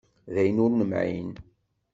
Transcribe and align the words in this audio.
D 0.33 0.35
ayen 0.41 0.61
ur 0.65 0.71
nemεin. 0.73 1.31